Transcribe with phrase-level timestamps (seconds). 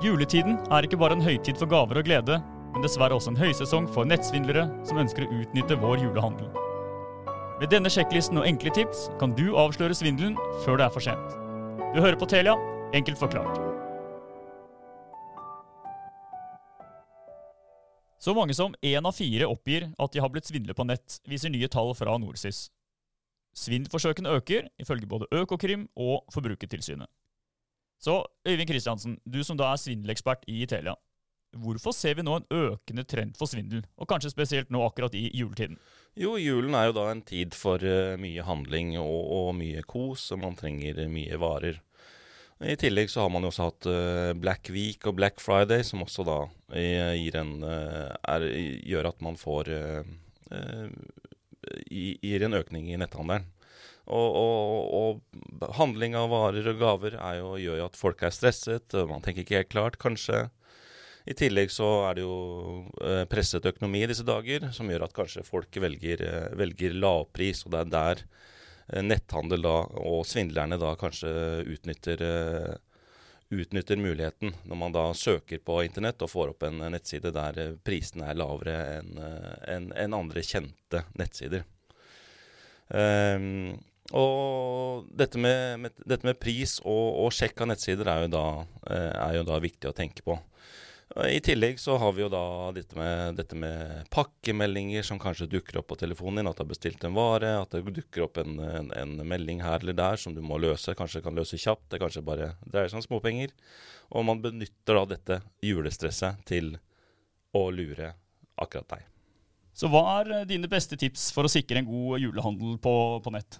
[0.00, 2.38] Juletiden er ikke bare en høytid for gaver og glede,
[2.72, 6.48] men dessverre også en høysesong for nettsvindlere som ønsker å utnytte vår julehandel.
[7.60, 11.36] Med denne sjekklisten og enkle tips kan du avsløre svindelen før det er for sent.
[11.92, 12.56] Du hører på Telia,
[12.96, 13.60] enkelt forklart.
[18.20, 21.52] Så mange som én av fire oppgir at de har blitt svindlet på nett, viser
[21.52, 22.70] nye tall fra Nordsys.
[23.52, 27.08] Svindelforsøkene øker, ifølge både Økokrim og Forbrukertilsynet.
[28.00, 30.96] Så Øyvind Kristiansen, du som da er svindelekspert i Italia.
[31.60, 35.26] Hvorfor ser vi nå en økende trend for svindel, og kanskje spesielt nå akkurat i
[35.34, 35.76] juletiden?
[36.18, 40.30] Jo, julen er jo da en tid for uh, mye handling og, og, mye kos,
[40.32, 41.80] og man trenger mye varer.
[42.60, 46.04] I tillegg så har man jo også hatt uh, Black Week og Black Friday, som
[46.06, 48.46] også da uh, en, er,
[48.86, 49.74] gjør at man får
[51.90, 53.44] gir en økning i netthandelen.
[54.10, 58.96] Og, og, og, handling av varer og gaver jo, gjør jo at folk er stresset,
[59.06, 60.48] man tenker ikke helt klart, kanskje.
[61.28, 62.36] I tillegg så er det jo
[63.04, 67.64] eh, presset økonomi i disse dager, som gjør at kanskje folk velger, eh, velger lavpris.
[67.66, 71.30] Og det er der eh, netthandel da, og svindlerne da kanskje
[71.68, 72.24] utnytter,
[73.50, 78.30] utnytter muligheten, når man da søker på internett og får opp en nettside der prisene
[78.30, 81.66] er lavere enn en, en andre kjente nettsider.
[82.90, 83.76] Um,
[84.16, 88.46] og dette med, med, dette med pris og, og, sjekk av nettsider er jo, da,
[88.90, 90.38] er jo, da, viktig å tenke på.
[91.26, 95.80] I tillegg så har vi jo da dette med, dette med, pakkemeldinger som kanskje dukker
[95.80, 96.50] opp på telefonen din.
[96.50, 99.82] At du har bestilt en vare, at det dukker opp en, en, en, melding her
[99.82, 100.94] eller der som du må løse.
[100.94, 101.88] Kanskje kan løse kjapt.
[101.90, 103.50] Det kanskje bare dreier seg om småpenger.
[104.14, 106.76] Og man benytter da dette julestresset til
[107.58, 108.12] å lure
[108.62, 109.10] akkurat deg.
[109.74, 113.58] Så hva er dine beste tips for å sikre en god julehandel på, på nett?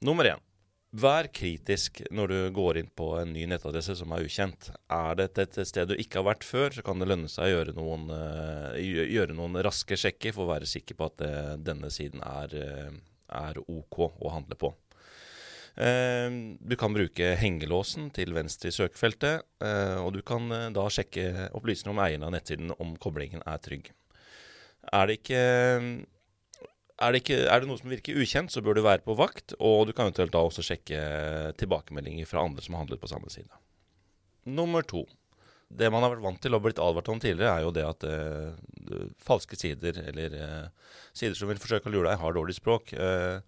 [0.00, 0.40] Nummer én.
[0.96, 4.70] Vær kritisk når du går inn på en ny nettadresse som er ukjent.
[4.88, 7.50] Er det et, sted du ikke har vært før, så kan det lønne seg å
[7.50, 11.92] gjøre noen, uh, gjøre noen raske sjekker for å være sikker på at uh, denne
[11.92, 12.96] siden er, uh,
[13.42, 14.72] er, OK å handle på.
[15.80, 19.46] du kan bruke hengelåsen til venstre i søkefeltet,
[20.02, 23.92] og du kan da sjekke opplysninger om eieren av nettsiden om koblingen er trygg.
[24.92, 25.44] Er det ikke
[27.00, 29.54] er det, ikke, er det, noe som virker ukjent, så bør du være på vakt,
[29.58, 31.00] og du kan eventuelt da også sjekke
[31.60, 33.48] tilbakemeldinger fra andre som har handlet på samme side.
[34.50, 35.06] Nummer to.
[35.70, 38.04] Det man har vært vant til og blitt advart om tidligere, er jo det at
[38.08, 42.90] eh, falske sider, eller eh, sider som vil forsøke å lure deg, har dårlig språk.
[42.92, 43.38] Eh,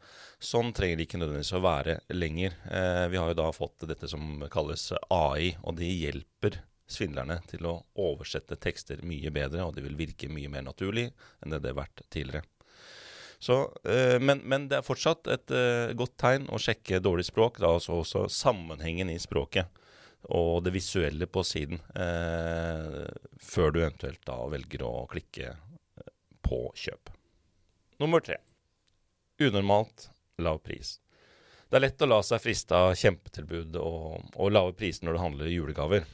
[0.42, 2.54] sånn trenger det ikke nødvendigvis å være lenger.
[2.70, 7.66] Eh, vi har jo da fått dette som kalles AI, og de hjelper svindlerne til
[7.66, 11.08] å oversette tekster mye bedre, og det vil virke mye mer naturlig
[11.42, 12.46] enn det det har vært tidligere.
[13.42, 17.56] Så, eh, men, men, det er fortsatt et eh, godt tegn å sjekke dårlig språk.
[17.58, 19.66] Da altså også sammenhengen i språket
[20.30, 21.80] og det visuelle på siden.
[21.98, 23.00] Eh,
[23.42, 25.56] før du eventuelt da velger å klikke
[26.46, 27.10] på kjøp.
[27.98, 28.38] Nummer tre.
[29.42, 30.06] Unormalt
[30.38, 31.00] lav pris.
[31.66, 35.24] Det er lett å la seg friste av kjempetilbud og, og lave priser når det
[35.24, 36.06] handler julegaver.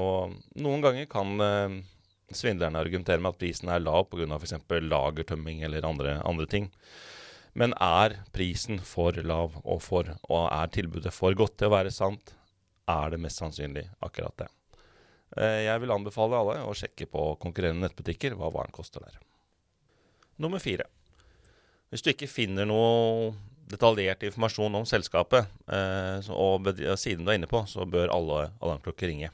[0.00, 0.32] Og
[0.64, 1.34] noen ganger kan
[2.36, 4.26] svindlerne argumenterer med at prisen er lav pga.
[4.36, 4.54] f.eks.
[4.68, 6.70] lagertømming eller andre, andre, ting.
[7.52, 11.94] Men er prisen for lav, og, for, og er tilbudet for godt til å være
[11.94, 12.34] sant,
[12.90, 14.48] er det mest sannsynlig akkurat det.
[15.36, 19.18] Eh, jeg vil anbefale alle å sjekke på konkurrerende nettbutikker hva varen koster der.
[20.40, 20.86] Nummer fire.
[21.90, 23.32] Hvis du ikke finner noe
[23.70, 29.10] detaljert informasjon om selskapet eh, og siden du er inne på, så bør alle alarmklokker
[29.10, 29.30] ringe.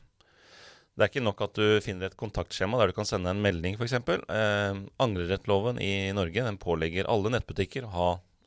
[0.96, 3.74] Det er ikke nok at du finner et kontaktskjema der du kan sende en melding,
[3.76, 3.98] f.eks.
[4.00, 8.06] Eh, angrerettloven i Norge den pålegger alle nettbutikker å ha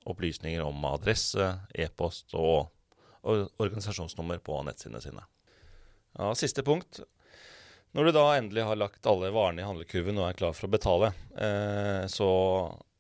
[0.09, 2.71] opplysninger om adresse, e-post og,
[3.21, 5.25] organisasjonsnummer på nettsidene sine.
[6.17, 7.03] Ja, siste punkt.
[7.93, 10.73] Når du da endelig har lagt alle varene i handlekurven og er klar for å
[10.73, 12.31] betale, eh, så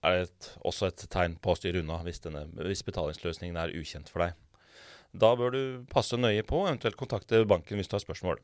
[0.05, 3.73] er det et, også et tegn på å styre unna hvis, denne, hvis betalingsløsningen er
[3.79, 4.37] ukjent for deg.
[5.09, 8.43] Da bør du passe nøye på, eventuelt kontakte banken hvis du har spørsmål.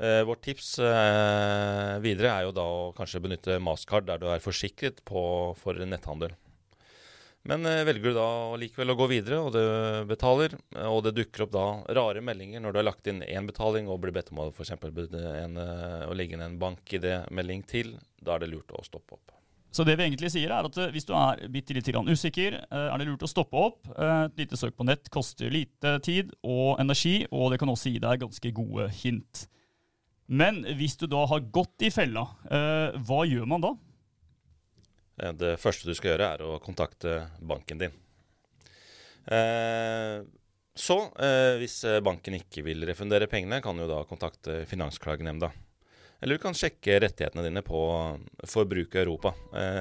[0.00, 4.40] Eh, vårt tips eh, videre er jo da å kanskje benytte Mastercard der du er
[4.40, 5.22] forsikret på,
[5.60, 6.32] for netthandel.
[7.48, 8.28] Men eh, velger du da
[8.60, 10.56] likevel å gå videre, og du betaler,
[10.88, 11.66] og det dukker opp da
[11.96, 14.68] rare meldinger når du har lagt inn én betaling og blir bedt om å, for
[14.72, 19.36] en, eh, å legge inn en bank-ID-melding til, da er det lurt å stoppe opp.
[19.70, 22.88] Så det vi egentlig sier er at eh, hvis du er bitte litt usikker, eh,
[22.88, 23.88] er det lurt å stoppe opp.
[23.94, 28.02] Et lite søk på nett koster lite tid og energi, og det kan også gi
[28.02, 29.46] deg ganske gode hint.
[30.30, 33.72] Men hvis du da har gått i fella, eh, hva gjør man da?
[35.34, 37.96] Det første du skal gjøre, er å kontakte banken din.
[39.26, 40.22] Eh,
[40.80, 45.50] Så eh, hvis banken ikke vil refundere pengene, kan du da kontakte Finansklagenemnda.
[46.22, 47.80] Eller du kan sjekke rettighetene dine på
[48.46, 49.32] Forbruk Europa,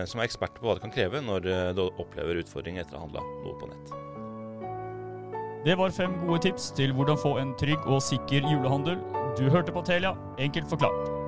[0.07, 1.43] som er ekspert på hva det kan kreve når
[1.75, 3.91] du opplever utfordringer etter å ha handla noe på nett.
[5.67, 9.18] Det var fem gode tips til hvordan få en trygg og sikker julehandel.
[9.37, 11.18] Du hørte på Telia, enkelt forklart.